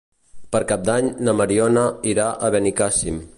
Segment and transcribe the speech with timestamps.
[0.55, 3.23] Per Cap d'Any na Mariona irà a Benicàssim.